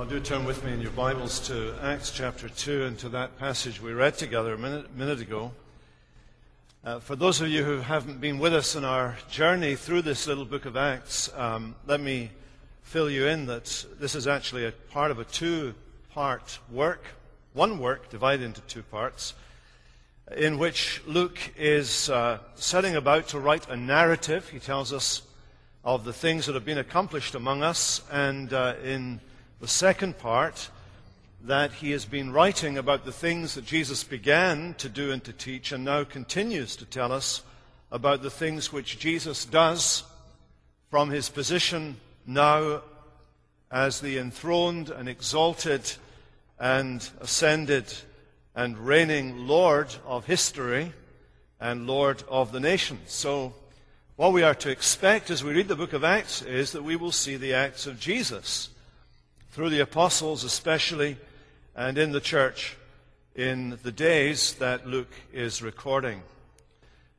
[0.00, 3.38] Well, do turn with me in your Bibles to Acts chapter 2 and to that
[3.38, 5.52] passage we read together a minute, minute ago.
[6.82, 10.26] Uh, for those of you who haven't been with us in our journey through this
[10.26, 12.30] little book of Acts, um, let me
[12.80, 15.74] fill you in that this is actually a part of a two
[16.14, 17.04] part work,
[17.52, 19.34] one work divided into two parts,
[20.34, 24.48] in which Luke is uh, setting about to write a narrative.
[24.48, 25.20] He tells us
[25.84, 29.20] of the things that have been accomplished among us, and uh, in
[29.60, 30.70] the second part,
[31.42, 35.32] that he has been writing about the things that Jesus began to do and to
[35.32, 37.42] teach and now continues to tell us
[37.92, 40.02] about the things which Jesus does
[40.90, 42.80] from his position now
[43.70, 45.92] as the enthroned and exalted
[46.58, 47.92] and ascended
[48.54, 50.92] and reigning Lord of history
[51.60, 53.12] and Lord of the nations.
[53.12, 53.54] So,
[54.16, 56.96] what we are to expect as we read the book of Acts is that we
[56.96, 58.69] will see the acts of Jesus
[59.50, 61.16] through the apostles especially,
[61.74, 62.76] and in the church
[63.34, 66.22] in the days that Luke is recording.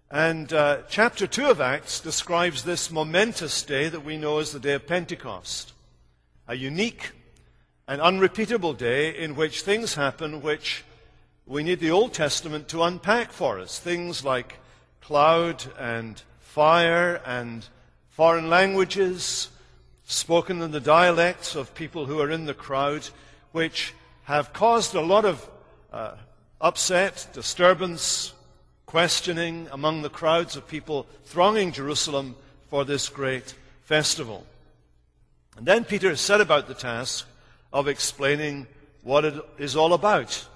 [0.10, 4.60] And uh, chapter 2 of Acts describes this momentous day that we know as the
[4.60, 5.74] day of Pentecost.
[6.48, 7.12] A unique
[7.88, 10.84] and unrepeatable day in which things happen which
[11.46, 13.80] we need the Old Testament to unpack for us.
[13.80, 14.60] Things like
[15.02, 17.66] cloud and fire and
[18.10, 19.50] foreign languages
[20.12, 23.08] spoken in the dialects of people who are in the crowd,
[23.52, 25.50] which have caused a lot of
[25.92, 26.16] uh,
[26.60, 28.34] upset, disturbance,
[28.86, 32.36] questioning among the crowds of people thronging Jerusalem
[32.70, 34.46] for this great festival.
[35.58, 37.26] And then Peter set about the task
[37.72, 38.68] of explaining
[39.04, 40.48] what it is all about.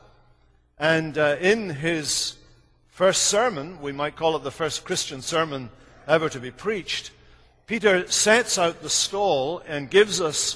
[0.77, 2.35] And uh, in his
[2.89, 5.69] first sermon, we might call it the first Christian sermon
[6.07, 7.11] ever to be preached,
[7.67, 10.55] Peter sets out the stall and gives us,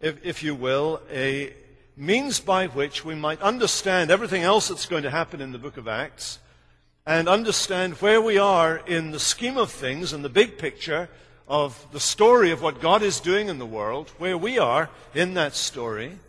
[0.00, 1.52] if, if, you will, a
[1.96, 5.76] means by which we might understand everything else that's going to happen in the book
[5.76, 6.38] of Acts
[7.04, 11.08] and understand where we are in the scheme of things and the big picture
[11.48, 15.34] of the story of what God is doing in the world, where we are in
[15.34, 16.20] that story,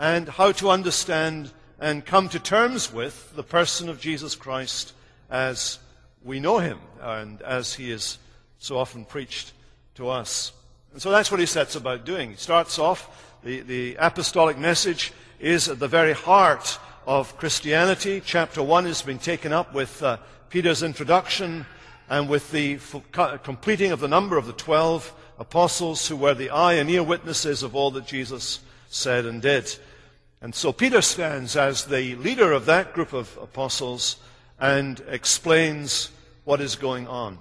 [0.00, 4.94] and how to understand and come to terms with the person of Jesus Christ
[5.30, 5.78] as
[6.24, 8.18] we know him and as he is
[8.58, 9.52] so often preached
[9.96, 10.52] to us.
[10.92, 12.30] And so that's what he sets about doing.
[12.30, 18.22] He starts off, the, the apostolic message is at the very heart of Christianity.
[18.24, 20.18] Chapter 1 has been taken up with uh,
[20.50, 21.66] Peter's introduction
[22.08, 26.50] and with the f- completing of the number of the 12 apostles who were the
[26.50, 29.74] eye and ear witnesses of all that Jesus said and did.
[30.40, 34.16] And so Peter stands as the leader of that group of apostles
[34.60, 36.10] and explains
[36.44, 37.38] what is going on.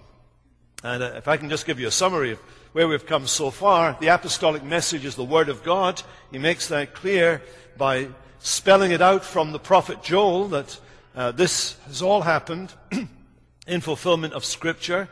[0.83, 2.39] And uh, if I can just give you a summary of
[2.73, 6.01] where we've come so far, the apostolic message is the Word of God.
[6.31, 7.41] He makes that clear
[7.77, 10.79] by spelling it out from the prophet Joel that
[11.15, 12.73] uh, this has all happened
[13.67, 15.07] in fulfillment of Scripture,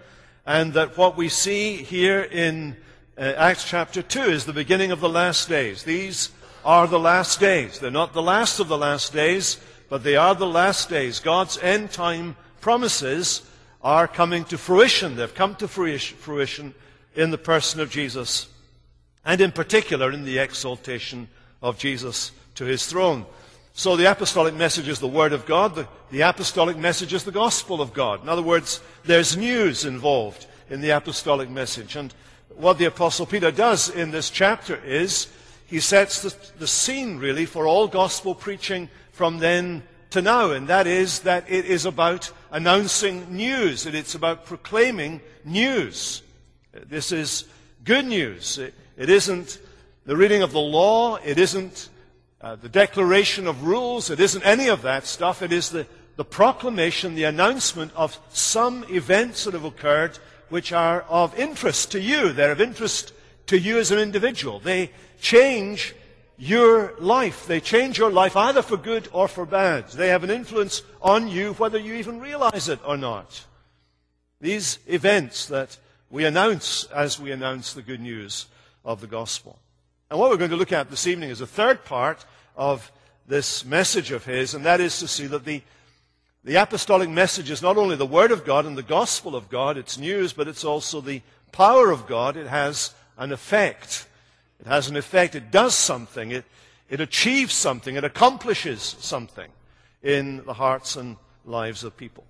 [0.46, 2.76] and that what we see here in
[3.18, 5.84] uh, Acts chapter 2 is the beginning of the last days.
[5.84, 6.32] These
[6.66, 7.80] are the last days.
[7.80, 9.58] They're not the last of the last days,
[9.88, 11.22] but they are the last days.
[11.22, 13.44] God's end time promises
[13.84, 15.16] are coming to fruition.
[15.16, 16.74] They've come to fruition
[17.16, 18.48] in the person of Jesus,
[19.26, 21.28] and in particular in the exaltation
[21.62, 23.26] of Jesus to his throne.
[23.74, 25.76] So the apostolic message is the Word of God.
[25.76, 28.22] The, the, apostolic message is the gospel of God.
[28.22, 31.96] In other words, there's news involved in the apostolic message.
[31.96, 32.14] And
[32.56, 35.28] what the apostle Peter does in this chapter is
[35.68, 40.68] he sets the, the scene really for all gospel preaching from then to now, and
[40.68, 46.22] that is that it is about announcing news, and it's about proclaiming news.
[46.74, 47.46] This is
[47.84, 48.58] good news.
[48.58, 49.60] It, it isn't
[50.06, 51.90] the reading of the law, it isn't
[52.42, 55.42] uh, the declaration of rules, it isn't any of that stuff.
[55.42, 60.18] It is the, the proclamation, the announcement of some events that have occurred
[60.50, 62.34] which are of interest to you.
[62.34, 63.14] They're of interest
[63.48, 64.60] to you as an individual.
[64.60, 64.92] They
[65.22, 65.96] change
[66.38, 67.48] your life.
[67.48, 69.88] They change your life either for good or for bad.
[69.90, 73.46] They have an influence on you whether you even realize it or not.
[74.40, 75.78] These events that
[76.10, 78.48] we announce as we announce the good news
[78.84, 79.60] of the gospel.
[80.10, 82.26] And what we're going to look at this evening is a third part
[82.56, 82.92] of
[83.28, 85.62] this message of his, and that is to see that the,
[86.44, 89.78] the apostolic message is not only the word of God and the gospel of God,
[89.78, 92.36] it's news, but it's also the power of God.
[92.36, 94.08] It has an effect.
[94.62, 95.36] It has an effect.
[95.36, 96.32] It does something.
[96.32, 96.46] It,
[96.90, 97.96] it achieves something.
[97.96, 99.50] It accomplishes something
[100.04, 102.26] in the hearts and lives of people.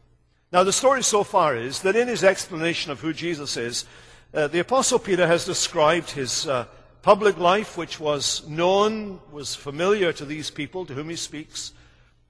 [0.51, 3.85] Now, the story so far is that in his explanation of who Jesus is,
[4.33, 6.65] uh, the Apostle Peter has described his uh,
[7.01, 11.73] public life which was known, was familiar to these people to whom he speaks.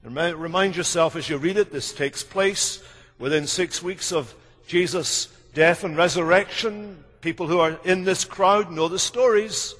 [0.04, 2.83] Remind yourself as you read it, this takes place
[3.19, 4.33] within six weeks of
[4.68, 7.04] Jesus' death and resurrection.
[7.21, 9.75] People who are in this crowd know the stories.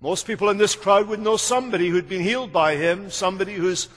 [0.00, 3.88] Most people in this crowd would know somebody who'd been healed by him, somebody whose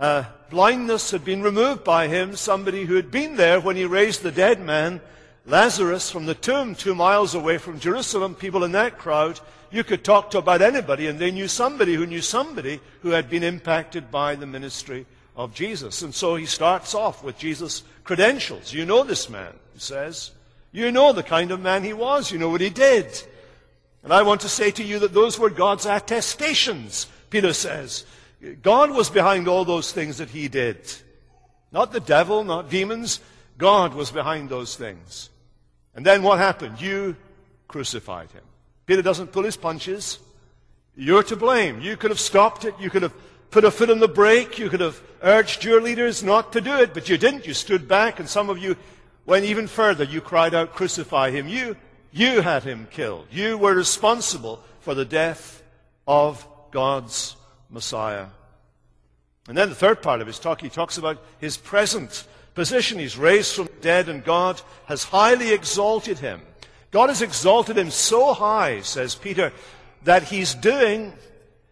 [0.00, 4.22] uh, blindness had been removed by him, somebody who had been there when he raised
[4.22, 5.00] the dead man,
[5.44, 8.34] Lazarus, from the tomb two miles away from Jerusalem.
[8.34, 9.40] People in that crowd,
[9.70, 13.28] you could talk to about anybody, and they knew somebody who knew somebody who had
[13.28, 15.04] been impacted by the ministry
[15.36, 16.00] of Jesus.
[16.00, 18.72] And so he starts off with Jesus' credentials.
[18.72, 20.30] You know this man, he says.
[20.72, 22.32] You know the kind of man he was.
[22.32, 23.22] You know what he did.
[24.02, 28.04] And I want to say to you that those were God's attestations, Peter says.
[28.62, 30.78] God was behind all those things that he did.
[31.70, 33.20] Not the devil, not demons.
[33.58, 35.30] God was behind those things.
[35.94, 36.80] And then what happened?
[36.80, 37.16] You
[37.68, 38.42] crucified him.
[38.86, 40.18] Peter doesn't pull his punches.
[40.96, 41.80] You're to blame.
[41.80, 42.74] You could have stopped it.
[42.80, 43.14] You could have
[43.50, 44.58] put a foot on the brake.
[44.58, 47.46] You could have urged your leaders not to do it, but you didn't.
[47.46, 48.76] You stood back, and some of you
[49.24, 50.04] went even further.
[50.04, 51.48] You cried out, Crucify him.
[51.48, 51.76] You
[52.12, 53.26] you had him killed.
[53.30, 55.62] You were responsible for the death
[56.06, 57.36] of God's
[57.70, 58.26] Messiah.
[59.48, 62.98] And then the third part of his talk, he talks about his present position.
[62.98, 66.42] He's raised from the dead, and God has highly exalted him.
[66.90, 69.52] God has exalted him so high, says Peter,
[70.04, 71.12] that he's doing,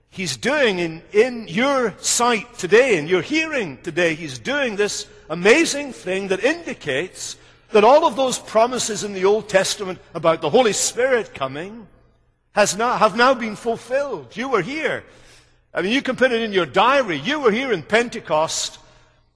[0.09, 5.93] he's doing in, in your sight today, in your hearing today, he's doing this amazing
[5.93, 7.37] thing that indicates
[7.73, 11.87] that all of those promises in the Old Testament about the Holy Spirit coming
[12.53, 14.37] has now, have now been fulfilled.
[14.37, 15.05] You were here.
[15.73, 17.17] I mean, you can put it in your diary.
[17.17, 18.79] You were here in Pentecost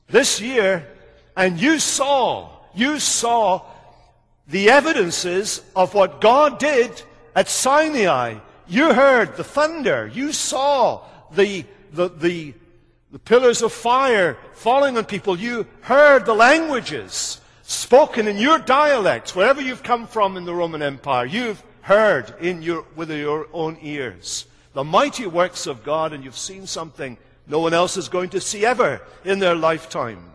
[0.08, 0.86] this year,
[1.36, 3.62] and you saw, you saw
[4.48, 7.02] the evidences of what God did
[7.36, 8.38] at Sinai.
[8.66, 10.10] You heard the thunder.
[10.12, 11.02] You saw
[11.32, 12.54] the, the, the,
[13.12, 15.38] the pillars of fire falling on people.
[15.38, 17.40] You heard the languages
[17.74, 22.62] spoken in your dialects, wherever you've come from in the Roman Empire, you've heard in
[22.62, 27.16] your, with your own ears the mighty works of God, and you've seen something
[27.46, 30.30] no one else is going to see ever in their lifetime.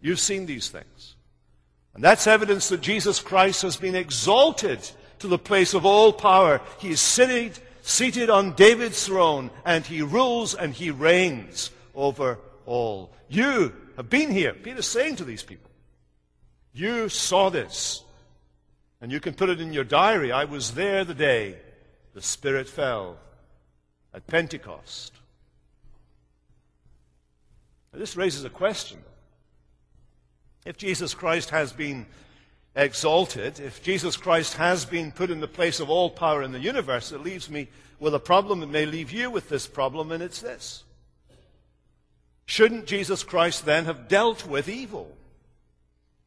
[0.00, 1.16] You've seen these things.
[1.94, 4.78] And that's evidence that Jesus Christ has been exalted
[5.18, 6.60] to the place of all power.
[6.78, 13.10] He is seated, seated on David's throne, and he rules and he reigns over all.
[13.28, 14.52] You have been here.
[14.52, 15.70] Peter's saying to these people,
[16.78, 18.02] you saw this.
[19.00, 20.32] And you can put it in your diary.
[20.32, 21.56] I was there the day
[22.14, 23.18] the Spirit fell
[24.14, 25.12] at Pentecost.
[27.92, 28.98] Now, this raises a question.
[30.64, 32.06] If Jesus Christ has been
[32.74, 36.58] exalted, if Jesus Christ has been put in the place of all power in the
[36.58, 37.68] universe, it leaves me
[38.00, 38.62] with a problem.
[38.62, 40.84] It may leave you with this problem, and it's this.
[42.46, 45.16] Shouldn't Jesus Christ then have dealt with evil?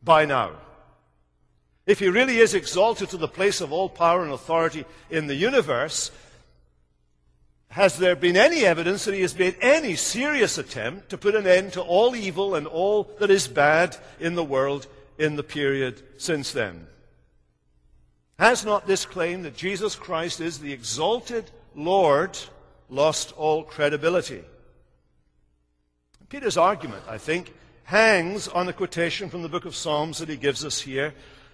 [0.03, 0.51] By now.
[1.85, 5.35] If he really is exalted to the place of all power and authority in the
[5.35, 6.11] universe,
[7.69, 11.47] has there been any evidence that he has made any serious attempt to put an
[11.47, 14.87] end to all evil and all that is bad in the world
[15.17, 16.87] in the period since then?
[18.39, 22.37] Has not this claim that Jesus Christ is the exalted Lord
[22.89, 24.43] lost all credibility?
[26.29, 27.53] Peter's argument, I think,
[27.89, 31.11] hangs on a quotation from the book of Psalms that he gives us here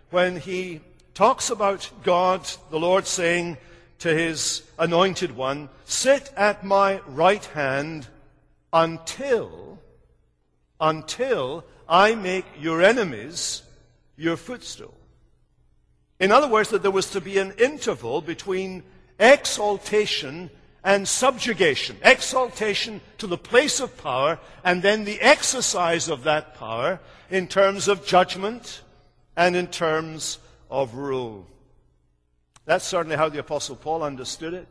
[0.09, 0.81] when he
[1.13, 3.55] talks about God, the Lord, saying
[3.99, 8.07] to his anointed one, Sit at my right hand
[8.73, 9.79] until,
[10.81, 13.63] until I make your enemies
[14.17, 14.97] your footstool.
[16.19, 18.83] In other words, that there was to be an interval between
[19.17, 20.49] exaltation
[20.85, 26.99] and subjugation, exaltation to the place of power, and then the exercise of that power
[27.31, 28.83] in terms of judgment
[29.35, 30.37] and in terms
[30.69, 31.47] of rule.
[32.65, 34.67] That's certainly how the Apostle Paul understood it.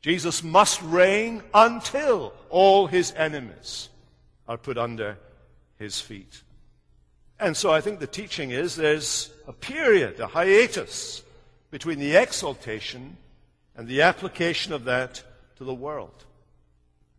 [0.00, 3.90] Jesus must reign until all his enemies
[4.48, 5.18] are put under
[5.78, 6.42] his feet.
[7.38, 11.22] And so I think the teaching is there's a period, a hiatus,
[11.70, 13.18] between the exaltation
[13.76, 15.22] and the application of that
[15.56, 16.24] to the world.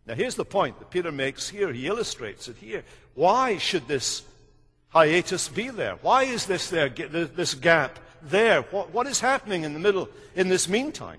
[0.06, 1.72] Now, here's the point that Peter makes here.
[1.72, 2.84] He illustrates it here.
[3.14, 4.22] Why should this
[4.88, 5.96] hiatus be there?
[6.02, 8.62] Why is this there, this gap there?
[8.62, 11.18] What, what is happening in the middle in this meantime?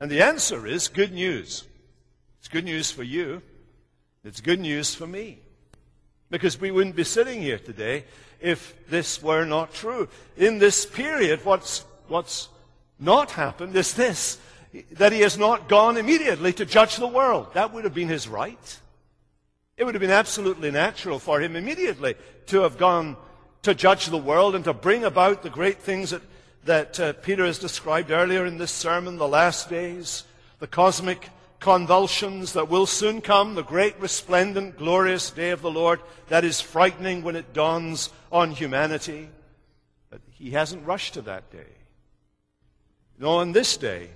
[0.00, 1.64] And the answer is good news.
[2.40, 3.40] It's good news for you.
[4.24, 5.38] It's good news for me.
[6.28, 8.04] Because we wouldn't be sitting here today
[8.40, 10.08] if this were not true.
[10.36, 12.48] In this period, what's, what's
[12.98, 14.38] not happened is this
[14.92, 17.54] that he has not gone immediately to judge the world.
[17.54, 18.80] That would have been his right.
[19.76, 22.14] It would have been absolutely natural for him immediately
[22.46, 23.16] to have gone
[23.62, 26.22] to judge the world and to bring about the great things that,
[26.64, 30.24] that uh, Peter has described earlier in this sermon, the last days,
[30.60, 31.28] the cosmic
[31.60, 36.60] convulsions that will soon come, the great, resplendent, glorious day of the Lord that is
[36.60, 39.28] frightening when it dawns on humanity.
[40.10, 41.66] But he hasn't rushed to that day.
[43.18, 44.10] No, on this day,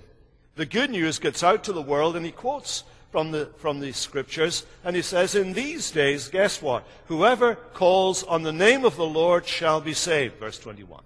[0.57, 3.93] the good news gets out to the world, and he quotes from the, from the
[3.93, 6.87] scriptures, and he says, In these days, guess what?
[7.07, 10.39] Whoever calls on the name of the Lord shall be saved.
[10.39, 11.03] Verse 21.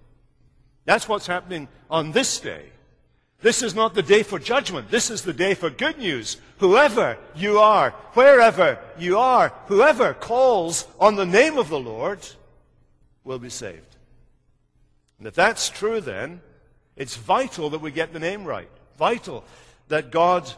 [0.85, 2.71] That's what's happening on this day.
[3.41, 4.91] This is not the day for judgment.
[4.91, 6.39] This is the day for good news.
[6.59, 12.27] Whoever you are, wherever you are, whoever calls on the name of the Lord
[13.23, 13.97] will be saved.
[15.19, 16.41] And if that's true, then
[16.97, 18.71] it's vital that we get the name right.
[18.99, 19.45] Vital
[19.89, 20.53] that God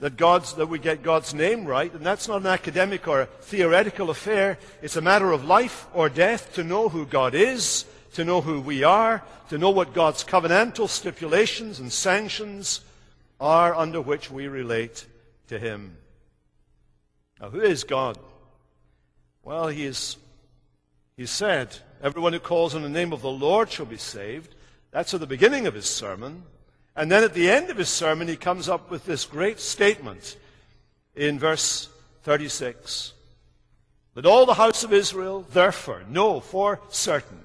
[0.00, 4.10] that God's that we get God's name right, and that's not an academic or theoretical
[4.10, 4.58] affair.
[4.82, 8.60] It's a matter of life or death to know who God is, to know who
[8.60, 12.80] we are, to know what God's covenantal stipulations and sanctions
[13.40, 15.06] are under which we relate
[15.48, 15.96] to Him.
[17.40, 18.18] Now, who is God?
[19.42, 20.16] Well, He is,
[21.16, 24.54] He said, Everyone who calls on the name of the Lord shall be saved.
[24.90, 26.42] That's at the beginning of his sermon.
[26.96, 30.36] And then at the end of his sermon, he comes up with this great statement
[31.14, 31.88] in verse
[32.22, 33.12] 36.
[34.14, 37.40] Let all the house of Israel therefore know for certain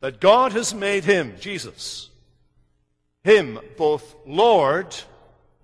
[0.00, 2.10] that God has made him, Jesus,
[3.24, 4.94] him both Lord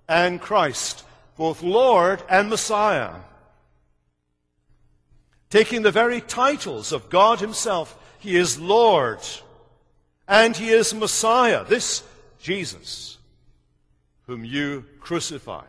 [0.09, 1.04] and Christ,
[1.37, 3.14] both Lord and Messiah.
[5.50, 9.21] Taking the very titles of God himself, he is Lord
[10.26, 12.02] and he is Messiah, this
[12.40, 13.18] Jesus,
[14.26, 15.64] whom you crucified.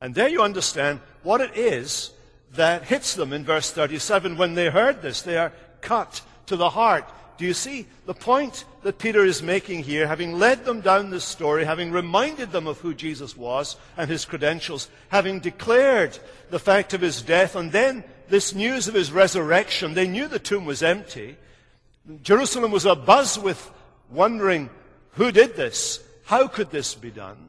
[0.00, 2.12] And there you understand what it is
[2.54, 4.36] that hits them in verse 37.
[4.36, 7.04] When they heard this, they are cut to the heart.
[7.36, 11.24] Do you see the point that Peter is making here, having led them down this
[11.24, 16.18] story, having reminded them of who Jesus was and his credentials, having declared
[16.50, 19.94] the fact of his death, and then this news of his resurrection?
[19.94, 21.36] They knew the tomb was empty.
[22.22, 23.70] Jerusalem was abuzz with
[24.10, 24.70] wondering
[25.12, 26.00] who did this?
[26.24, 27.48] How could this be done?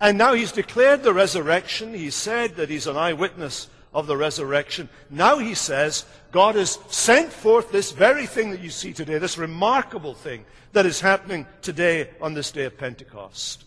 [0.00, 1.94] And now he's declared the resurrection.
[1.94, 4.88] He said that he's an eyewitness of the resurrection.
[5.10, 9.38] Now he says God has sent forth this very thing that you see today, this
[9.38, 13.64] remarkable thing that is happening today on this day of Pentecost.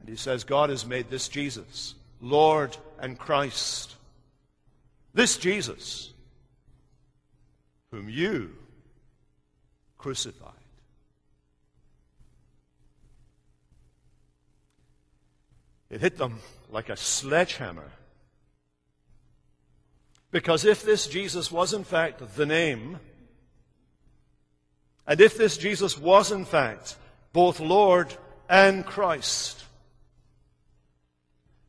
[0.00, 3.94] And he says God has made this Jesus Lord and Christ.
[5.14, 6.12] This Jesus,
[7.90, 8.52] whom you
[9.96, 10.45] crucified.
[15.96, 17.90] It hit them like a sledgehammer.
[20.30, 23.00] Because if this Jesus was in fact the name,
[25.06, 26.96] and if this Jesus was in fact
[27.32, 28.14] both Lord
[28.46, 29.64] and Christ,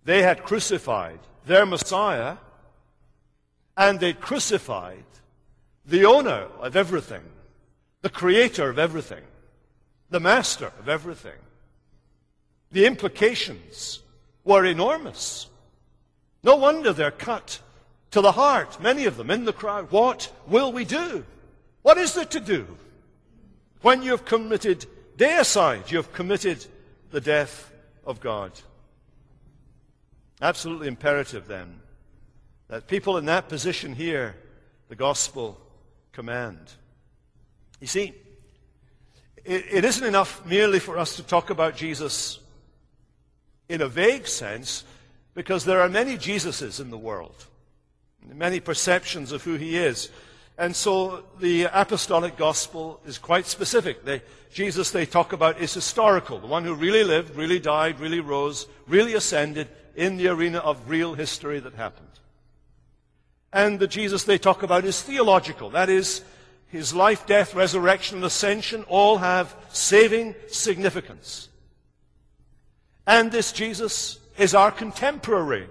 [0.03, 2.36] they had crucified their Messiah
[3.77, 5.05] and they crucified
[5.86, 7.24] the owner of everything
[8.01, 9.24] the creator of everything,
[10.10, 11.39] the master of everything.
[12.72, 14.01] The implications
[14.48, 15.48] were enormous.
[16.42, 17.60] No wonder they're cut
[18.12, 19.92] to the heart, many of them in the crowd.
[19.92, 21.25] What will we do?
[21.82, 22.77] What is there to do?
[23.82, 24.86] When you have committed
[25.18, 26.66] deicide, you have committed
[27.12, 27.72] the death
[28.06, 28.51] of God.
[30.42, 31.82] Absolutely imperative then
[32.70, 34.36] that people in that position hear
[34.89, 35.58] the gospel
[36.12, 36.60] command.
[37.80, 38.13] You see,
[39.46, 42.39] it, it isn't enough merely for us to talk about Jesus
[43.70, 44.84] in a vague sense,
[45.34, 47.46] because there are many Jesuses in the world,
[48.34, 50.10] many perceptions of who he is.
[50.58, 54.04] And so the apostolic gospel is quite specific.
[54.04, 58.20] They, Jesus they talk about is historical, the one who really lived, really died, really
[58.20, 62.08] rose, really ascended in the arena of real history that happened.
[63.54, 65.70] And the Jesus they talk about is theological.
[65.70, 66.24] That is,
[66.68, 71.47] his life, death, resurrection, and ascension all have saving significance.
[73.08, 75.68] And this Jesus is our contemporary.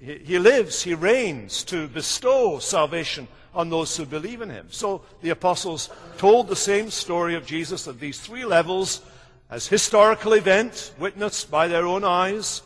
[0.00, 4.66] He lives, he reigns to bestow salvation on those who believe in him.
[4.70, 5.88] So the apostles
[6.18, 9.00] told the same story of Jesus at these three levels
[9.48, 12.62] as historical event, witnessed by their own eyes,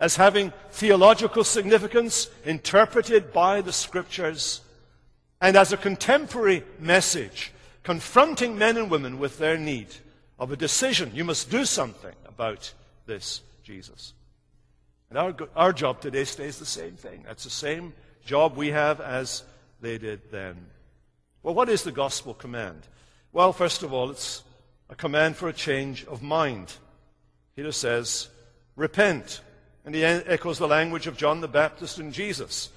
[0.00, 4.62] as having theological significance, interpreted by the scriptures,
[5.40, 7.52] and as a contemporary message
[7.84, 9.88] confronting men and women with their need
[10.42, 11.12] of a decision.
[11.14, 12.72] You must do something about
[13.06, 14.12] this Jesus.
[15.08, 17.22] And our, our job today stays the same thing.
[17.24, 17.92] That's the same
[18.26, 19.44] job we have as
[19.80, 20.56] they did then.
[21.44, 22.80] Well, what is the gospel command?
[23.32, 24.42] Well, first of all, it's
[24.90, 26.72] a command for a change of mind.
[27.54, 28.28] Peter says,
[28.74, 29.42] repent.
[29.84, 32.68] And he echoes the language of John the Baptist and Jesus.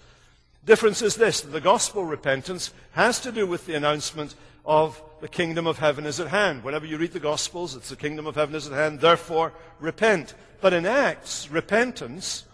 [0.63, 5.29] Difference is this that the gospel repentance has to do with the announcement of the
[5.29, 6.63] kingdom of heaven is at hand.
[6.63, 10.35] Whenever you read the gospels, it's the kingdom of heaven is at hand, therefore repent.
[10.61, 12.45] But in Acts, repentance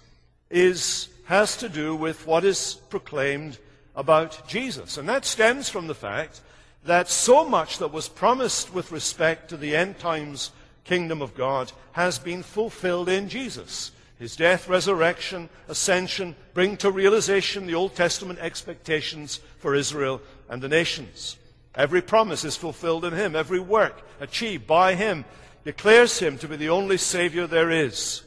[0.50, 3.58] is, has to do with what is proclaimed
[3.94, 4.98] about Jesus.
[4.98, 6.40] And that stems from the fact
[6.86, 10.52] that so much that was promised with respect to the end times
[10.86, 13.92] kingdom of God has been fulfilled in Jesus.
[14.18, 20.70] His death, resurrection, ascension bring to realization the Old Testament expectations for Israel and the
[20.70, 21.36] nations.
[21.74, 23.36] Every promise is fulfilled in Him.
[23.36, 25.26] Every work achieved by Him
[25.64, 28.24] declares Him to be the only Savior there is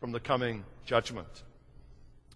[0.00, 1.28] from the coming judgment.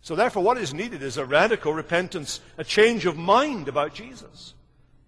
[0.03, 4.55] So, therefore, what is needed is a radical repentance, a change of mind about Jesus.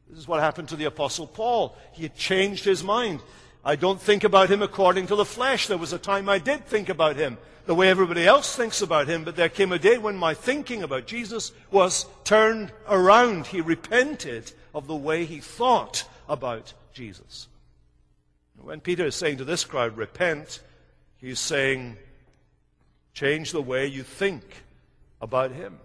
[0.09, 1.77] This is what happened to the Apostle Paul.
[1.93, 3.21] He had changed his mind.
[3.65, 5.67] I don't think about him according to the flesh.
[5.67, 9.09] There was a time I did think about him the way everybody else thinks about
[9.09, 13.47] him, but there came a day when my thinking about Jesus was turned around.
[13.47, 17.49] He repented of the way he thought about Jesus.
[18.61, 20.61] When Peter is saying to this crowd, repent,
[21.19, 21.97] he's saying,
[23.15, 24.45] change the way you think
[25.21, 25.79] about him.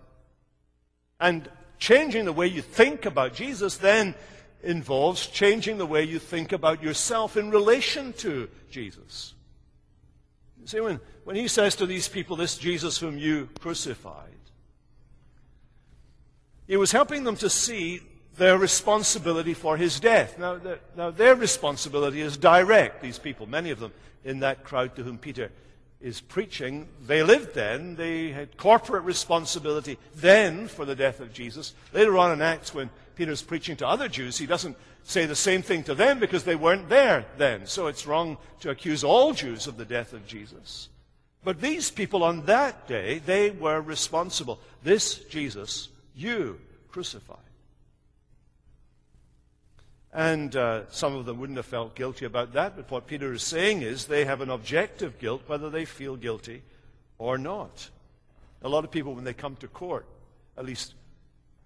[1.19, 4.15] And changing the way you think about Jesus then
[4.63, 9.33] involves changing the way you think about yourself in relation to Jesus.
[10.59, 14.23] You see, when, when he says to these people, This Jesus whom you crucified,
[16.67, 18.01] he was helping them to see
[18.37, 20.37] their responsibility for his death.
[20.37, 23.91] Now, the, now, their responsibility is direct, these people, many of them
[24.23, 25.51] in that crowd to whom Peter
[25.99, 26.87] is preaching.
[27.05, 31.73] They lived then, they had corporate responsibility then for the death of Jesus.
[31.93, 35.61] Later on in Acts, when Peter's preaching to other Jews, he doesn't say the same
[35.61, 37.65] thing to them because they weren't there then.
[37.65, 40.89] So it's wrong to accuse all Jews of the death of Jesus.
[41.43, 44.59] But these people on that day, they were responsible.
[44.83, 47.46] This Jesus, you crucified.
[50.13, 53.43] And uh, some of them wouldn't have felt guilty about that, but what Peter is
[53.43, 56.63] saying is they have an objective guilt, whether they feel guilty
[57.17, 57.89] or not.
[58.63, 60.05] A lot of people, when they come to court,
[60.57, 60.93] at least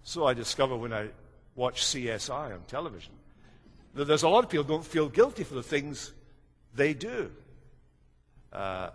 [0.04, 1.10] so I discover when I
[1.56, 3.14] watch CSI on television,
[3.94, 6.12] that there's a lot of people don't feel guilty for the things
[6.74, 7.32] they do.
[8.52, 8.90] Uh,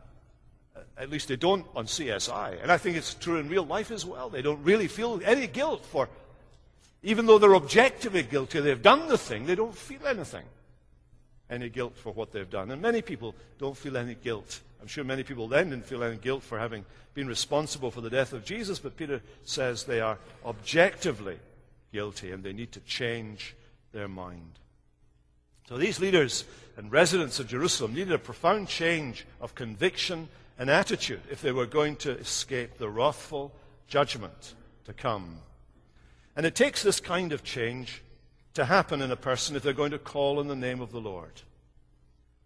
[0.99, 2.63] at least they don't on CSI.
[2.63, 4.29] And I think it's true in real life as well.
[4.29, 6.09] They don't really feel any guilt for
[7.07, 10.43] even though they're objectively guilty, they've done the thing, they don't feel anything.
[11.49, 12.73] Any guilt for what they've done.
[12.73, 14.61] And many people don't feel any guilt.
[14.83, 18.11] I'm sure many people then didn't feel any guilt for having been responsible for the
[18.11, 21.39] death of Jesus, but Peter says they are objectively
[21.93, 23.55] guilty and they need to change
[23.93, 24.59] their mind.
[25.69, 26.45] So these leaders
[26.77, 31.67] and residents of Jerusalem needed a profound change of conviction and attitude if they were
[31.67, 33.53] going to escape the wrathful
[33.87, 34.55] judgment
[34.87, 35.39] to come
[36.37, 38.03] and it takes this kind of change
[38.55, 41.01] to happen in a person if they're going to call on the name of the
[41.01, 41.43] Lord.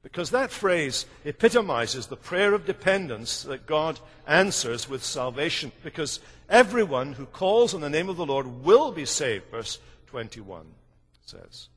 [0.02, 5.72] Because that phrase epitomizes the prayer of dependence that God answers with salvation.
[5.82, 10.64] Because everyone who calls on the name of the Lord will be saved, verse 21
[11.26, 11.68] says.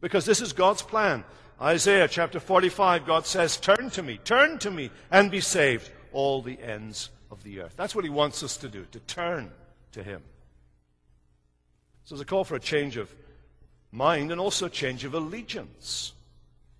[0.00, 1.24] Because this is God's plan.
[1.60, 6.42] Isaiah chapter 45, God says, Turn to me, turn to me, and be saved, all
[6.42, 7.74] the ends of the earth.
[7.76, 9.50] That's what He wants us to do, to turn
[9.92, 10.22] to Him.
[12.10, 13.14] So there's a call for a change of
[13.92, 16.12] mind and also a change of allegiance.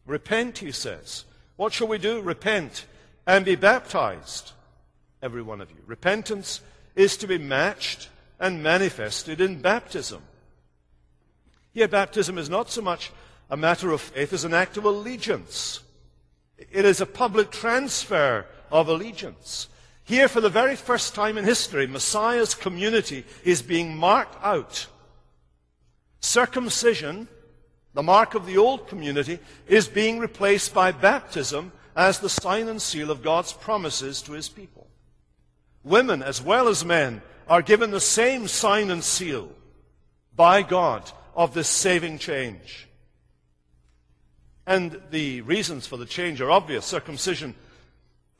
[0.04, 1.24] Repent, he says.
[1.54, 2.20] What shall we do?
[2.20, 2.84] Repent
[3.28, 4.50] and be baptized,
[5.22, 5.76] every one of you.
[5.86, 6.62] Repentance
[6.96, 8.08] is to be matched
[8.40, 10.20] and manifested in baptism.
[11.72, 13.12] Here, baptism is not so much
[13.48, 15.78] a matter of faith as an act of allegiance.
[16.58, 19.68] It is a public transfer of allegiance.
[20.02, 24.88] Here, for the very first time in history, Messiah's community is being marked out
[26.20, 27.28] Circumcision,
[27.94, 32.80] the mark of the old community, is being replaced by baptism as the sign and
[32.80, 34.86] seal of God's promises to his people.
[35.82, 39.50] Women, as well as men, are given the same sign and seal
[40.36, 42.86] by God of this saving change.
[44.66, 46.86] And the reasons for the change are obvious.
[46.86, 47.54] Circumcision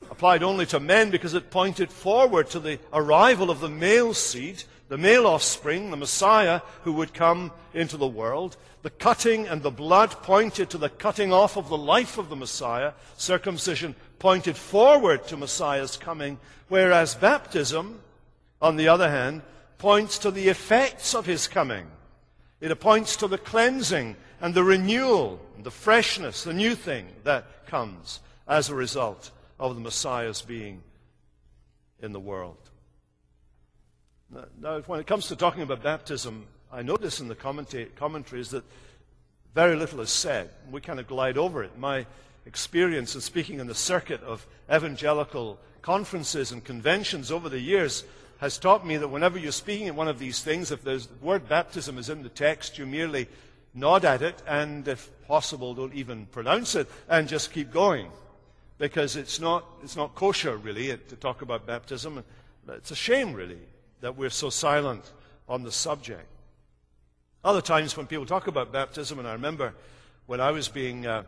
[0.09, 4.63] applied only to men because it pointed forward to the arrival of the male seed
[4.91, 8.57] the male offspring, the Messiah who would come into the world.
[8.81, 12.35] The cutting and the blood pointed to the cutting off of the life of the
[12.35, 12.91] Messiah.
[13.15, 18.01] Circumcision pointed forward to Messiah's coming, whereas baptism,
[18.61, 19.43] on the other hand,
[19.77, 21.87] points to the effects of his coming.
[22.59, 28.19] It points to the cleansing and the renewal, the freshness, the new thing that comes
[28.45, 30.83] as a result of the Messiah's being
[32.01, 32.60] in the world.
[34.61, 38.63] Now, when it comes to talking about baptism, I notice in the commentaries that
[39.53, 40.49] very little is said.
[40.69, 41.77] We kind of glide over it.
[41.77, 42.05] My
[42.45, 48.05] experience in speaking in the circuit of evangelical conferences and conventions over the years
[48.39, 51.49] has taught me that whenever you're speaking at one of these things, if the word
[51.49, 53.27] baptism is in the text, you merely
[53.73, 58.09] nod at it and, if possible, don't even pronounce it and just keep going.
[58.77, 62.23] Because it's not, it's not kosher, really, to talk about baptism.
[62.69, 63.59] It's a shame, really,
[64.01, 65.11] that we're so silent
[65.47, 66.27] on the subject.
[67.43, 69.73] Other times when people talk about baptism, and I remember
[70.27, 71.23] when I was being uh,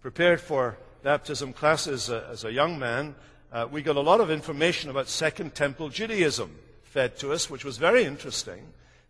[0.00, 3.14] prepared for baptism classes uh, as a young man,
[3.52, 7.64] uh, we got a lot of information about Second Temple Judaism fed to us, which
[7.64, 8.62] was very interesting.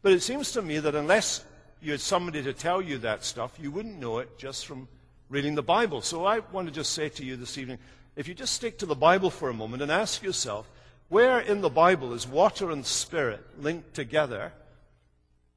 [0.03, 1.45] But it seems to me that unless
[1.81, 4.89] you had somebody to tell you that stuff, you wouldn't know it just from
[5.29, 6.03] reading the Bible.
[6.03, 7.79] So I want to just say to you this evening
[8.17, 10.69] if you just stick to the Bible for a moment and ask yourself,
[11.09, 14.53] where in the Bible is water and spirit linked together?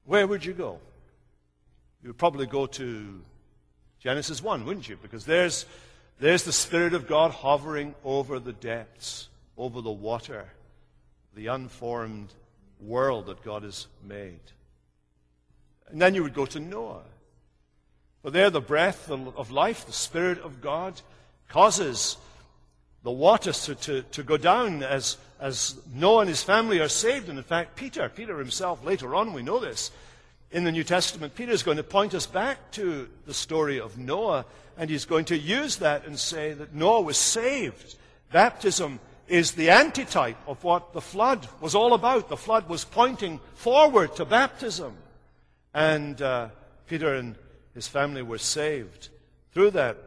[0.06, 0.80] Where would you go?
[2.02, 3.22] You would probably go to
[4.00, 4.98] Genesis 1, wouldn't you?
[5.02, 5.66] Because there's
[6.22, 10.46] there's the Spirit of God hovering over the depths, over the water,
[11.36, 12.32] the unformed
[12.80, 14.40] world that God has made.
[15.90, 17.02] And then you would go to Noah.
[18.22, 21.02] For there, the breath of life, the Spirit of God,
[21.50, 22.18] causes
[23.04, 27.30] the waters to, to, to go down as, as Noah and his family are saved.
[27.30, 29.92] And in fact, Peter, Peter himself, later on, we know this,
[30.52, 33.98] in the New Testament, Peter is going to point us back to the story of
[33.98, 34.46] Noah,
[34.78, 37.96] and he's going to use that and say that Noah was saved.
[38.32, 42.28] Baptism is the antitype of what the flood was all about.
[42.28, 44.94] The flood was pointing forward to baptism.
[45.74, 46.50] And uh,
[46.88, 47.36] Peter and
[47.74, 49.08] his family were saved
[49.54, 49.98] through that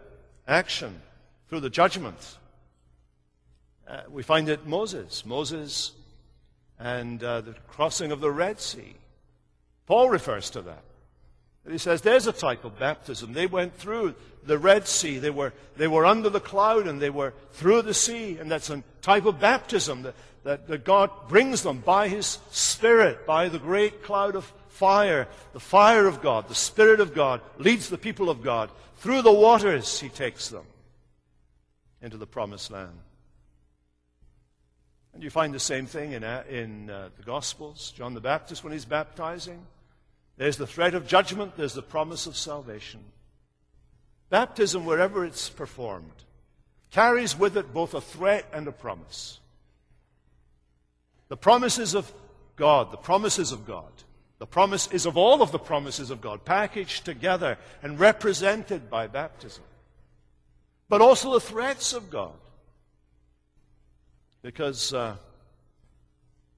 [0.46, 1.00] action,
[1.48, 2.36] through the judgment.
[3.86, 5.24] Uh, we find it Moses.
[5.26, 5.92] Moses
[6.78, 8.94] and uh, the crossing of the Red Sea.
[9.86, 10.82] Paul refers to that.
[11.70, 13.32] He says there's a type of baptism.
[13.32, 15.18] They went through the Red Sea.
[15.18, 18.38] They were, they were under the cloud and they were through the sea.
[18.38, 23.26] And that's a type of baptism that, that, that God brings them by His Spirit,
[23.26, 25.26] by the great cloud of fire.
[25.52, 28.70] The fire of God, the Spirit of God leads the people of God.
[28.96, 30.66] Through the waters, He takes them
[32.02, 32.98] into the promised land.
[35.14, 37.92] And you find the same thing in, uh, in uh, the Gospels.
[37.96, 39.64] John the Baptist, when he's baptizing,
[40.36, 43.00] there's the threat of judgment, there's the promise of salvation.
[44.28, 46.24] Baptism, wherever it's performed,
[46.90, 49.38] carries with it both a threat and a promise.
[51.28, 52.12] The promises of
[52.56, 53.92] God, the promises of God.
[54.38, 59.06] The promise is of all of the promises of God, packaged together and represented by
[59.06, 59.64] baptism.
[60.88, 62.34] But also the threats of God.
[64.44, 65.16] Because uh,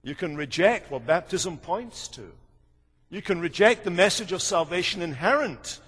[0.03, 2.33] you can reject what baptism points to.
[3.11, 5.79] You can reject the message of salvation inherent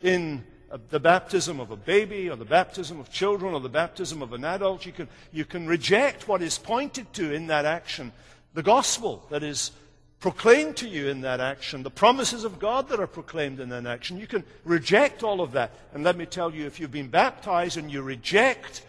[0.00, 0.44] in
[0.90, 4.44] the baptism of a baby or the baptism of children or the baptism of an
[4.44, 4.84] adult.
[4.84, 8.10] You can, you can reject what is pointed to in that action,
[8.54, 9.70] the gospel that is
[10.18, 13.86] proclaimed to you in that action, the promises of God that are proclaimed in that
[13.86, 14.18] action.
[14.18, 15.70] You can reject all of that.
[15.92, 18.84] And let me tell you, if you've been baptized and you reject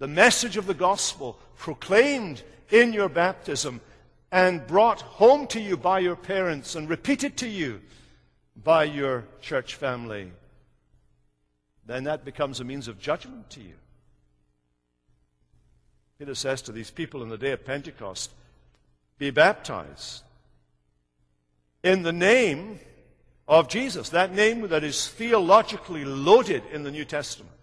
[0.00, 3.82] the message of the gospel proclaimed in your baptism,
[4.32, 7.80] and brought home to you by your parents and repeated to you
[8.56, 10.32] by your church family,
[11.84, 13.74] then that becomes a means of judgment to you.
[16.18, 18.30] Peter says to these people in the day of Pentecost,
[19.18, 20.22] Be baptized
[21.82, 22.78] in the name
[23.46, 27.59] of Jesus, that name that is theologically loaded in the New Testament.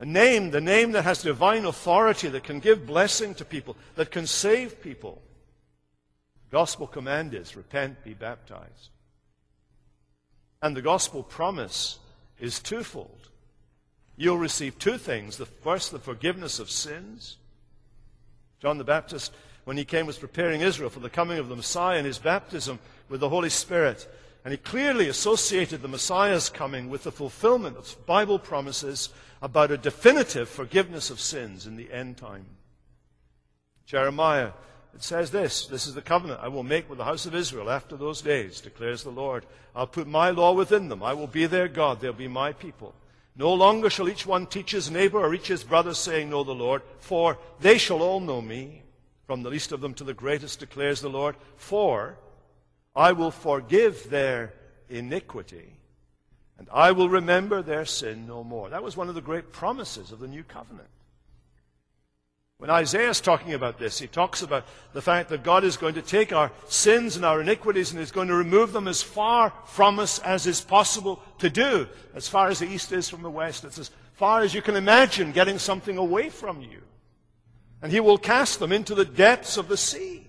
[0.00, 4.10] A name, the name that has divine authority, that can give blessing to people, that
[4.10, 5.22] can save people
[6.54, 8.90] gospel command is repent, be baptized.
[10.62, 11.98] And the gospel promise
[12.38, 13.28] is twofold.
[14.16, 15.36] You'll receive two things.
[15.36, 17.38] The first, the forgiveness of sins.
[18.60, 19.32] John the Baptist,
[19.64, 22.78] when he came, was preparing Israel for the coming of the Messiah and his baptism
[23.08, 24.06] with the Holy Spirit.
[24.44, 29.08] And he clearly associated the Messiah's coming with the fulfillment of Bible promises
[29.40, 32.44] about a definitive forgiveness of sins in the end time.
[33.86, 34.52] Jeremiah
[34.94, 37.70] it says this This is the covenant I will make with the house of Israel
[37.70, 39.44] after those days, declares the Lord.
[39.74, 41.02] I'll put my law within them.
[41.02, 42.00] I will be their God.
[42.00, 42.94] They'll be my people.
[43.36, 46.54] No longer shall each one teach his neighbor or each his brother, saying, Know the
[46.54, 48.82] Lord, for they shall all know me,
[49.26, 51.34] from the least of them to the greatest, declares the Lord.
[51.56, 52.16] For
[52.96, 54.54] I will forgive their
[54.88, 55.76] iniquity,
[56.58, 58.70] and I will remember their sin no more.
[58.70, 60.88] That was one of the great promises of the new covenant.
[62.58, 65.94] When Isaiah is talking about this, he talks about the fact that God is going
[65.94, 69.52] to take our sins and our iniquities and is going to remove them as far
[69.66, 71.88] from us as is possible to do.
[72.14, 74.76] As far as the east is from the west, it's as far as you can
[74.76, 76.80] imagine getting something away from you.
[77.82, 80.26] And he will cast them into the depths of the sea.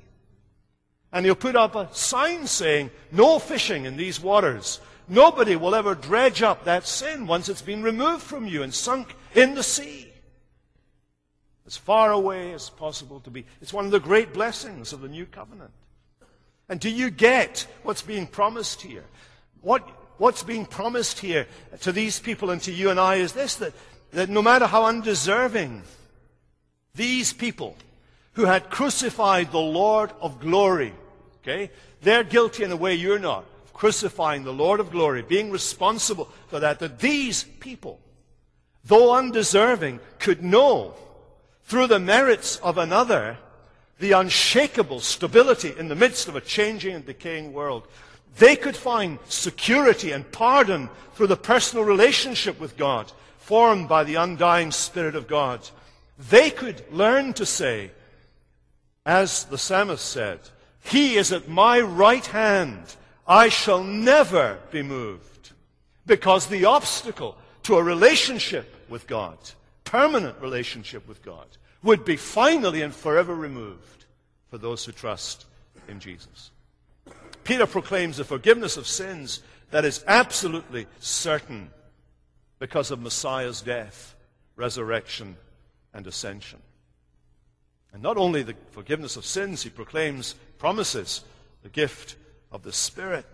[1.15, 4.81] And he'll put up a sign saying, no fishing in these waters.
[5.07, 9.15] Nobody will ever dredge up that sin once it's been removed from you and sunk
[9.33, 10.11] in the sea
[11.65, 13.45] as far away as possible to be.
[13.61, 15.71] It's one of the great blessings of the new covenant.
[16.67, 19.05] And do you get what's being promised here?
[19.61, 21.47] What, what's being promised here
[21.79, 23.71] to these people and to you and I is this that,
[24.11, 25.83] that no matter how undeserving
[26.93, 27.77] these people
[28.33, 30.93] who had crucified the Lord of glory,
[31.45, 36.29] okay, they're guilty in a way you're not, crucifying the Lord of glory, being responsible
[36.47, 37.99] for that, that these people,
[38.83, 40.95] though undeserving, could know
[41.65, 43.37] through the merits of another,
[43.99, 47.87] the unshakable stability in the midst of a changing and decaying world.
[48.37, 54.15] They could find security and pardon through the personal relationship with God, formed by the
[54.15, 55.67] undying Spirit of God.
[56.29, 57.91] They could learn to say,
[59.05, 60.39] as the psalmist said,
[60.85, 62.95] He is at my right hand.
[63.27, 65.51] I shall never be moved.
[66.05, 69.37] Because the obstacle to a relationship with God
[69.85, 71.47] permanent relationship with God
[71.81, 74.05] would be finally and forever removed
[74.49, 75.45] for those who trust
[75.87, 76.51] in Jesus.
[77.45, 81.69] Peter proclaims the forgiveness of sins that is absolutely certain
[82.59, 84.15] because of Messiah's death,
[84.55, 85.37] resurrection,
[85.93, 86.59] and ascension.
[87.95, 91.23] And not only the forgiveness of sins, he proclaims, promises
[91.63, 92.17] the gift
[92.51, 93.25] of the Spirit.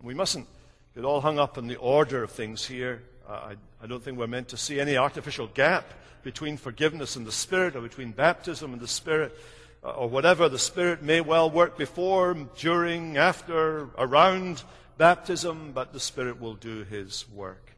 [0.00, 0.48] And we mustn't
[0.92, 3.00] get all hung up in the order of things here.
[3.28, 5.84] I, I don't think we're meant to see any artificial gap
[6.24, 9.38] between forgiveness and the Spirit, or between baptism and the Spirit,
[9.84, 10.48] uh, or whatever.
[10.48, 14.64] The Spirit may well work before, during, after, around
[14.96, 17.76] baptism, but the Spirit will do His work.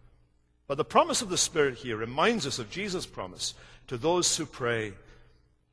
[0.66, 3.52] But the promise of the Spirit here reminds us of Jesus' promise
[3.88, 4.94] to those who pray.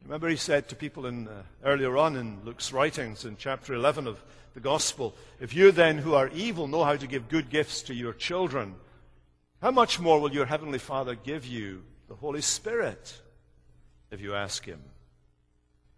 [0.04, 4.08] Remember, He said to people in, uh, earlier on in Luke's writings in chapter 11
[4.08, 7.84] of the Gospel, If you then who are evil know how to give good gifts
[7.84, 8.76] to your children,
[9.62, 13.22] how much more will your Heavenly Father give you the Holy Spirit
[14.12, 14.82] if you ask Him?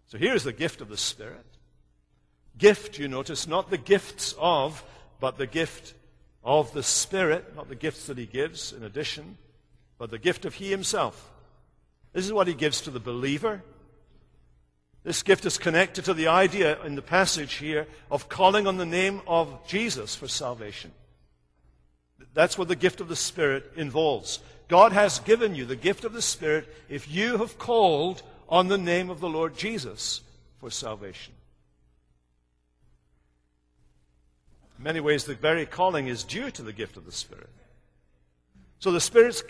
[0.08, 1.46] So here's the gift of the Spirit.
[2.58, 4.82] Gift, you notice, not the gifts of,
[5.20, 5.94] but the gift
[6.42, 9.38] of the Spirit, not the gifts that He gives in addition,
[9.98, 11.30] but the gift of He Himself.
[12.12, 13.62] This is what He gives to the believer.
[15.02, 18.86] This gift is connected to the idea in the passage here of calling on the
[18.86, 20.92] name of Jesus for salvation.
[22.34, 24.40] That's what the gift of the Spirit involves.
[24.68, 28.78] God has given you the gift of the Spirit if you have called on the
[28.78, 30.20] name of the Lord Jesus
[30.58, 31.32] for salvation.
[34.78, 37.50] In many ways, the very calling is due to the gift of the Spirit.
[38.78, 39.42] So the,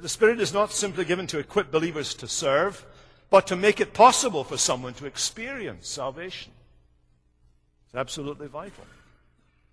[0.00, 2.84] the Spirit is not simply given to equip believers to serve,
[3.30, 6.52] but to make it possible for someone to experience salvation.
[7.86, 8.84] It's absolutely vital.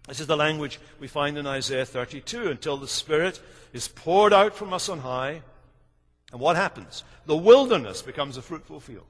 [0.07, 3.41] This is the language we find in Isaiah 32 until the Spirit
[3.73, 5.41] is poured out from us on high.
[6.31, 7.03] And what happens?
[7.25, 9.05] The wilderness becomes a fruitful field.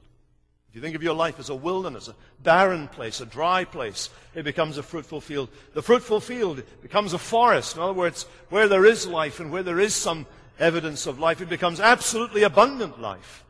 [0.69, 4.09] If you think of your life as a wilderness, a barren place, a dry place,
[4.33, 5.49] it becomes a fruitful field.
[5.73, 7.77] The fruitful field becomes a forest.
[7.77, 10.25] In other words, where there is life and where there is some
[10.59, 13.44] evidence of life, it becomes absolutely abundant life.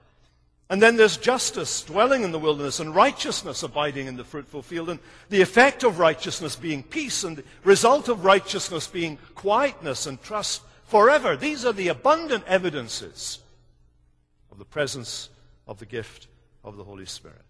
[0.70, 4.90] And then there's justice dwelling in the wilderness and righteousness abiding in the fruitful field.
[4.90, 5.00] And
[5.30, 10.64] the effect of righteousness being peace and the result of righteousness being quietness and trust
[10.86, 11.36] forever.
[11.36, 13.40] These are the abundant evidences
[14.52, 15.30] of the presence
[15.68, 16.28] of the gift
[16.64, 17.42] of the Holy Spirit.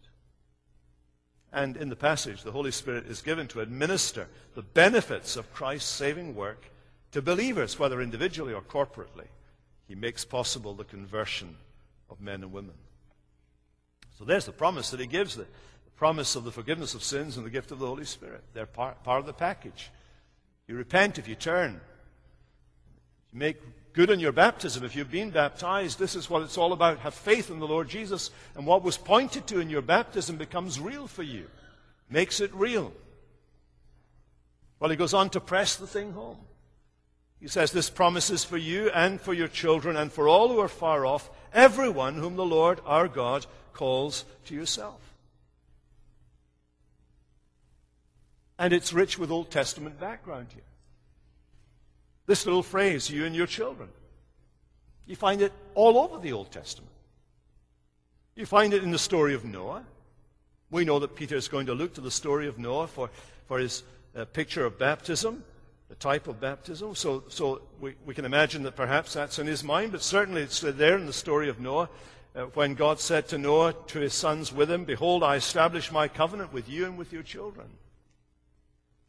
[1.53, 5.89] And in the passage, the Holy Spirit is given to administer the benefits of Christ's
[5.89, 6.65] saving work
[7.13, 9.27] to believers, whether individually or corporately.
[9.87, 11.55] He makes possible the conversion
[12.09, 12.73] of men and women.
[14.17, 15.45] So there's the promise that he gives, the,
[15.95, 18.43] promise of the forgiveness of sins and the gift of the Holy Spirit.
[18.53, 19.91] They're part, part of the package.
[20.67, 21.79] You repent if you turn.
[23.31, 23.57] You make
[23.93, 24.83] good in your baptism.
[24.83, 26.99] If you've been baptized, this is what it's all about.
[26.99, 30.79] Have faith in the Lord Jesus, and what was pointed to in your baptism becomes
[30.79, 31.47] real for you,
[32.09, 32.91] makes it real.
[34.79, 36.37] Well, he goes on to press the thing home.
[37.39, 40.59] He says, This promise is for you and for your children and for all who
[40.59, 44.99] are far off, everyone whom the Lord our God calls to yourself.
[48.59, 50.63] And it's rich with Old Testament background here.
[52.27, 53.89] This little phrase, you and your children.
[55.05, 56.91] You find it all over the Old Testament.
[58.35, 59.83] You find it in the story of Noah.
[60.71, 63.09] We know that Peter is going to look to the story of Noah for,
[63.47, 63.83] for his
[64.15, 65.43] uh, picture of baptism,
[65.99, 66.95] type of baptism.
[66.95, 70.59] So, so we, we can imagine that perhaps that's in his mind, but certainly it's
[70.59, 71.89] there in the story of Noah
[72.35, 76.07] uh, when God said to Noah, to his sons with him, Behold, I establish my
[76.07, 77.67] covenant with you and with your children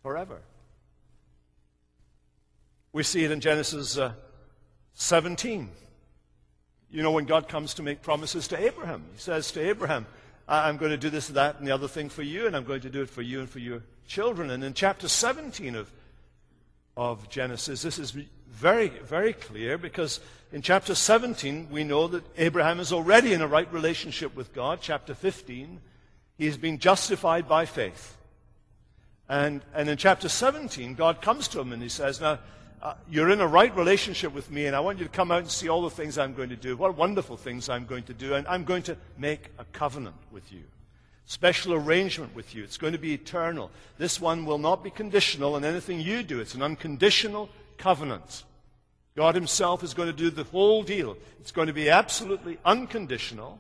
[0.03, 0.43] forever.
[2.93, 4.13] We see it in Genesis uh,
[4.95, 5.71] 17.
[6.89, 10.07] You know, when God comes to make promises to Abraham, he says to Abraham,
[10.49, 12.83] I'm going to do this, that, and the other thing for you, and I'm going
[12.83, 14.51] to do it for you and for your children.
[14.51, 15.93] And in chapter 17 of,
[16.97, 18.13] of Genesis, this is
[18.49, 20.21] very, very clear because
[20.53, 24.79] in chapter 17, we know that Abraham is already in a right relationship with God.
[24.81, 25.81] Chapter 15,
[26.39, 28.17] he's been justified by faith.
[29.29, 32.39] And, and in chapter 17, God comes to him and he says, Now,
[32.81, 35.41] uh, you're in a right relationship with me, and I want you to come out
[35.41, 36.77] and see all the things I'm going to do.
[36.77, 38.35] What wonderful things I'm going to do.
[38.35, 40.63] And I'm going to make a covenant with you.
[41.27, 42.63] Special arrangement with you.
[42.63, 43.73] It's going to be eternal.
[43.99, 46.41] This one will not be conditional on anything you do.
[46.41, 48.45] It's an unconditional covenant.
[49.17, 51.17] God Himself is going to do the whole deal.
[51.41, 53.59] It's going to be absolutely unconditional.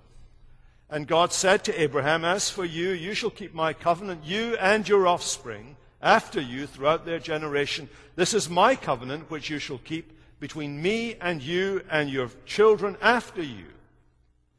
[0.88, 4.88] And God said to Abraham, As for you, you shall keep my covenant, you and
[4.88, 7.88] your offspring after you throughout their generation.
[8.14, 12.96] This is my covenant which you shall keep between me and you and your children
[13.02, 13.64] after you.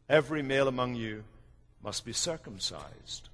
[0.09, 1.23] Every male among you
[1.87, 3.29] must be circumcised.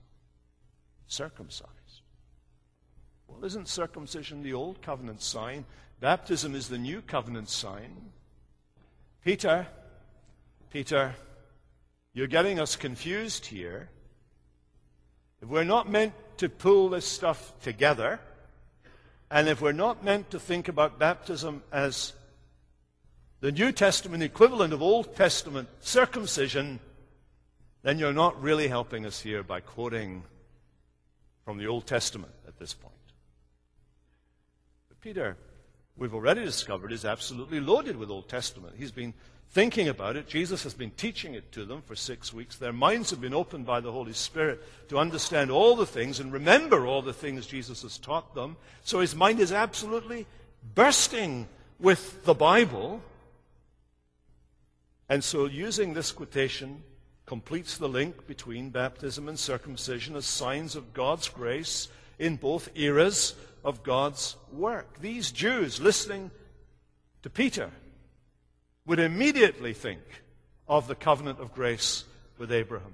[1.07, 2.01] Circumcised.
[3.27, 5.65] Well, isn't circumcision the old covenant sign?
[5.99, 8.11] Baptism is the new covenant sign.
[9.25, 9.65] Peter,
[10.69, 11.15] Peter,
[12.13, 13.89] you're getting us confused here.
[15.41, 18.19] If we're not meant to pull this stuff together,
[19.31, 22.13] and if we're not meant to think about baptism as
[23.39, 26.79] the New Testament equivalent of Old Testament circumcision,
[27.83, 30.23] then you're not really helping us here by quoting
[31.45, 32.93] from the Old Testament at this point.
[34.87, 35.37] But Peter,
[35.97, 38.75] we've already discovered, is absolutely loaded with Old Testament.
[38.77, 39.13] He's been
[39.51, 40.27] thinking about it.
[40.27, 42.55] Jesus has been teaching it to them for six weeks.
[42.55, 46.31] Their minds have been opened by the Holy Spirit to understand all the things and
[46.31, 48.55] remember all the things Jesus has taught them.
[48.83, 50.25] So his mind is absolutely
[50.73, 51.47] bursting
[51.79, 53.01] with the Bible.
[55.09, 56.81] And so using this quotation
[57.25, 61.87] completes the link between baptism and circumcision as signs of God's grace
[62.19, 64.99] in both eras of God's work.
[64.99, 66.31] These Jews listening
[67.21, 67.71] to Peter
[68.85, 70.01] would immediately think
[70.67, 72.03] of the covenant of grace
[72.37, 72.93] with Abraham.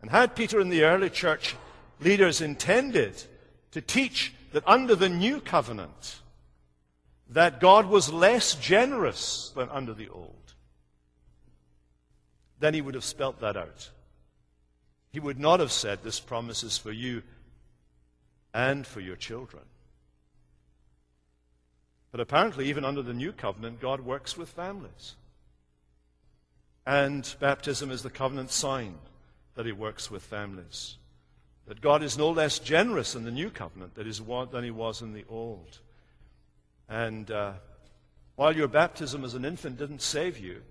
[0.00, 1.56] And had Peter and the early church
[2.00, 3.22] leaders intended
[3.72, 6.20] to teach that under the new covenant,
[7.30, 10.43] that God was less generous than under the old,
[12.58, 13.90] then he would have spelt that out.
[15.12, 17.22] He would not have said, This promise is for you
[18.52, 19.62] and for your children.
[22.10, 25.16] But apparently, even under the new covenant, God works with families.
[26.86, 28.96] And baptism is the covenant sign
[29.54, 30.96] that He works with families.
[31.66, 35.24] That God is no less generous in the new covenant than He was in the
[35.28, 35.78] old.
[36.88, 37.52] And uh,
[38.36, 40.62] while your baptism as an infant didn't save you,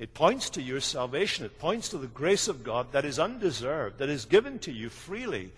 [0.00, 1.44] it points to your salvation.
[1.44, 4.88] It points to the grace of God that is undeserved, that is given to you
[4.88, 5.52] freely,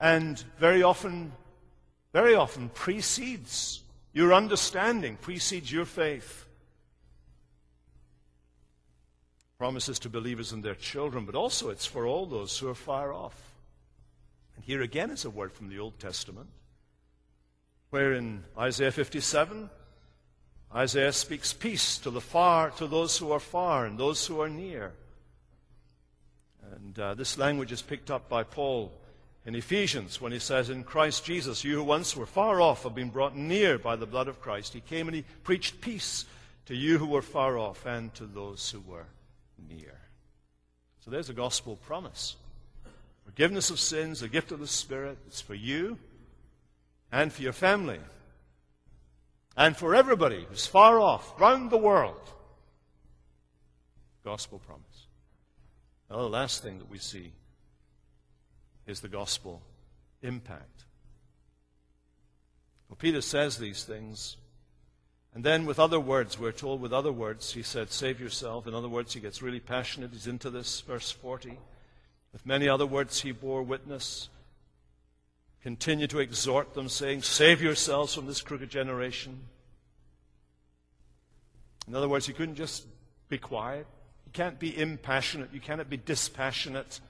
[0.00, 1.32] and very often,
[2.14, 3.82] very often precedes
[4.18, 6.46] your understanding precedes your faith.
[9.58, 13.12] Promises to believers and their children, but also it's for all those who are far
[13.12, 13.40] off.
[14.56, 16.48] And here again is a word from the Old Testament,
[17.90, 19.70] where in Isaiah 57,
[20.74, 24.50] Isaiah speaks peace to the far, to those who are far and those who are
[24.50, 24.92] near.
[26.74, 28.92] And uh, this language is picked up by Paul
[29.46, 32.94] in Ephesians when he says, In Christ Jesus, you who once were far off have
[32.94, 34.74] been brought near by the blood of Christ.
[34.74, 36.26] He came and he preached peace
[36.66, 39.06] to you who were far off and to those who were
[39.70, 39.98] near.
[41.00, 42.36] So there's a gospel promise.
[43.24, 45.98] Forgiveness of sins, the gift of the Spirit, it's for you
[47.10, 48.00] and for your family.
[49.58, 52.30] And for everybody who's far off, round the world.
[54.24, 55.08] Gospel promise.
[56.08, 57.32] Now, the last thing that we see
[58.86, 59.60] is the gospel
[60.22, 60.84] impact.
[62.88, 64.36] Well, Peter says these things,
[65.34, 68.68] and then with other words, we're told with other words, he said, Save yourself.
[68.68, 70.12] In other words, he gets really passionate.
[70.12, 71.58] He's into this, verse 40.
[72.32, 74.28] With many other words, he bore witness,
[75.62, 79.40] continued to exhort them, saying, Save yourselves from this crooked generation.
[81.86, 82.86] In other words, you couldn't just
[83.28, 83.86] be quiet.
[84.26, 85.50] You can't be impassionate.
[85.52, 87.00] You cannot be dispassionate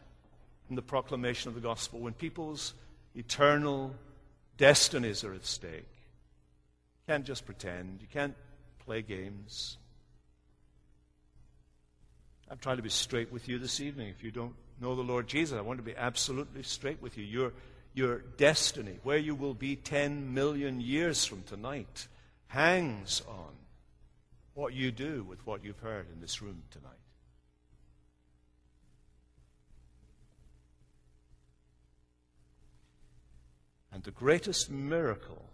[0.71, 2.75] in the proclamation of the gospel when people's
[3.15, 3.95] eternal
[4.57, 5.73] destinies are at stake.
[5.73, 7.99] You can't just pretend.
[8.01, 8.37] You can't
[8.85, 9.79] play games.
[12.51, 14.09] I'm trying to be straight with you this evening.
[14.09, 17.25] If you don't know the Lord Jesus, I want to be absolutely straight with you.
[17.25, 17.53] Your,
[17.95, 22.09] your destiny, where you will be 10 million years from tonight,
[22.49, 23.53] hangs on
[24.55, 26.93] what you do with what you've heard in this room tonight.
[33.93, 35.45] And the greatest miracle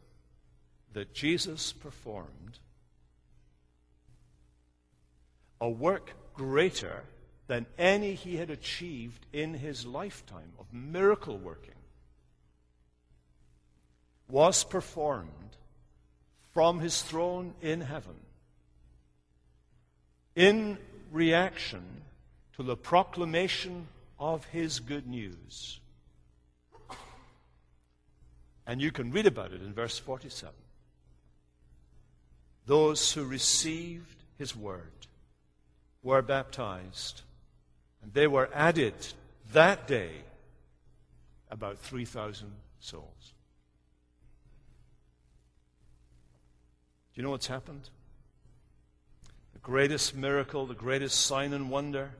[0.93, 2.59] that Jesus performed,
[5.61, 7.05] a work greater
[7.47, 11.74] than any he had achieved in his lifetime of miracle working,
[14.29, 15.29] was performed
[16.53, 18.14] from his throne in heaven
[20.35, 20.79] in
[21.12, 21.83] reaction
[22.57, 23.87] to the proclamation
[24.18, 25.81] of his good news.
[28.66, 30.53] And you can read about it in verse 47.
[32.66, 35.07] Those who received his word
[36.03, 37.22] were baptized,
[38.03, 38.95] and they were added
[39.53, 40.12] that day
[41.51, 42.51] about 3,000
[42.81, 43.34] souls.
[47.15, 47.89] Do you know what's happened?
[49.53, 52.11] The greatest miracle, the greatest sign and wonder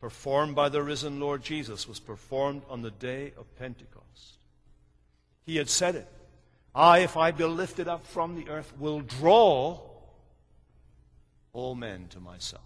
[0.00, 4.38] performed by the risen Lord Jesus was performed on the day of Pentecost.
[5.44, 6.06] He had said it.
[6.74, 9.80] I, if I be lifted up from the earth, will draw
[11.52, 12.62] all men to myself.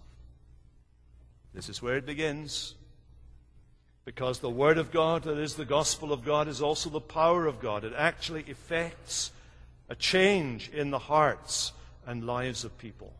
[1.53, 2.75] This is where it begins.
[4.05, 7.47] Because the Word of God, that is the gospel of God, is also the power
[7.47, 7.85] of God.
[7.85, 9.31] It actually effects
[9.89, 11.73] a change in the hearts
[12.05, 13.13] and lives of people.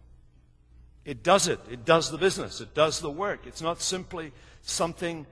[1.05, 1.59] It does it.
[1.69, 2.61] It does the business.
[2.61, 3.45] It does the work.
[3.45, 5.25] It's not simply something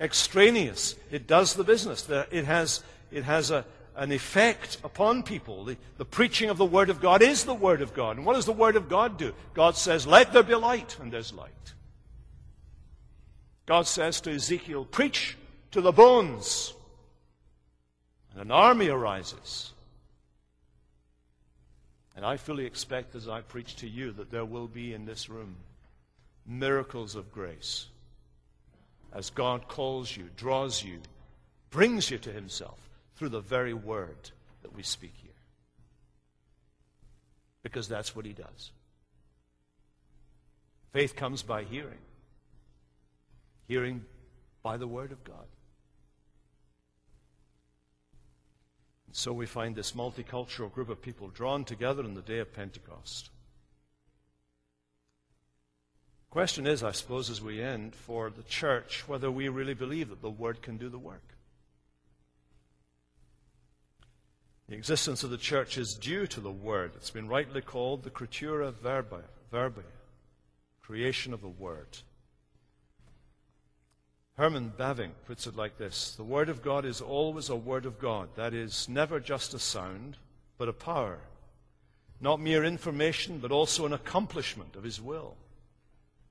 [0.00, 0.94] extraneous.
[1.10, 2.08] It does the business.
[2.08, 3.64] It has, it has a,
[3.96, 5.64] an effect upon people.
[5.64, 8.16] The, the, preaching of the Word of God is the Word of God.
[8.16, 9.34] And what does the Word of God do?
[9.54, 11.52] God says, Let there be light, and there's light.
[13.66, 15.36] God says to Ezekiel, Preach
[15.72, 16.72] to the bones.
[18.32, 19.72] And an army arises.
[22.18, 25.28] And I fully expect as I preach to you that there will be in this
[25.28, 25.54] room
[26.44, 27.86] miracles of grace
[29.12, 30.98] as God calls you, draws you,
[31.70, 32.80] brings you to Himself
[33.14, 35.30] through the very word that we speak here.
[37.62, 38.72] Because that's what he does.
[40.92, 42.02] Faith comes by hearing,
[43.68, 44.04] hearing
[44.64, 45.46] by the word of God.
[49.12, 53.30] So we find this multicultural group of people drawn together on the day of Pentecost.
[56.30, 60.20] Question is, I suppose, as we end, for the church, whether we really believe that
[60.20, 61.22] the Word can do the work.
[64.68, 66.92] The existence of the church is due to the Word.
[66.96, 69.82] It's been rightly called the creatura verbi, verba
[70.82, 71.98] creation of the Word.
[74.38, 77.98] Herman Bavinck puts it like this The Word of God is always a Word of
[77.98, 78.30] God.
[78.36, 80.16] That is, never just a sound,
[80.56, 81.18] but a power.
[82.20, 85.36] Not mere information, but also an accomplishment of His will.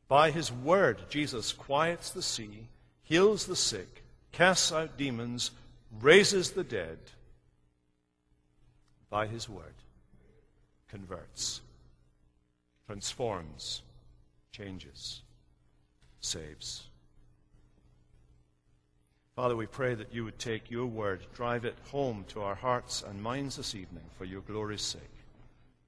[0.07, 2.69] By His Word, Jesus quiets the sea,
[3.03, 5.51] heals the sick, casts out demons,
[6.01, 6.97] raises the dead
[9.09, 9.73] by his word
[10.89, 11.61] converts,
[12.85, 13.81] transforms,
[14.51, 15.21] changes,
[16.21, 16.85] saves.
[19.37, 23.03] Father, we pray that you would take your word, drive it home to our hearts
[23.07, 25.13] and minds this evening for your glory's sake.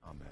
[0.08, 0.28] Amen.